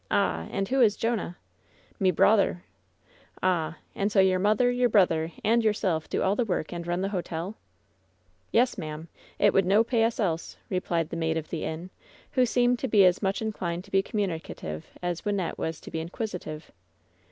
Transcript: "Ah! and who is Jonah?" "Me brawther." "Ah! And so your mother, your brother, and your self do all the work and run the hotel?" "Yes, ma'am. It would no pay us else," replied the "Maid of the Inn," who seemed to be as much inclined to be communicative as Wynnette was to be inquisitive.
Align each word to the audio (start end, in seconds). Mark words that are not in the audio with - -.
"Ah! 0.09 0.47
and 0.49 0.67
who 0.69 0.81
is 0.81 0.95
Jonah?" 0.95 1.37
"Me 1.99 2.09
brawther." 2.09 2.63
"Ah! 3.43 3.77
And 3.93 4.11
so 4.11 4.19
your 4.19 4.39
mother, 4.39 4.71
your 4.71 4.89
brother, 4.89 5.31
and 5.43 5.63
your 5.63 5.73
self 5.75 6.09
do 6.09 6.23
all 6.23 6.35
the 6.35 6.43
work 6.43 6.73
and 6.73 6.87
run 6.87 7.01
the 7.01 7.09
hotel?" 7.09 7.55
"Yes, 8.51 8.79
ma'am. 8.79 9.09
It 9.37 9.53
would 9.53 9.63
no 9.67 9.83
pay 9.83 10.03
us 10.03 10.19
else," 10.19 10.57
replied 10.71 11.09
the 11.09 11.17
"Maid 11.17 11.37
of 11.37 11.51
the 11.51 11.63
Inn," 11.65 11.91
who 12.31 12.47
seemed 12.47 12.79
to 12.79 12.87
be 12.87 13.05
as 13.05 13.21
much 13.21 13.43
inclined 13.43 13.83
to 13.83 13.91
be 13.91 14.01
communicative 14.01 14.87
as 15.03 15.21
Wynnette 15.21 15.59
was 15.59 15.79
to 15.81 15.91
be 15.91 15.99
inquisitive. 15.99 16.71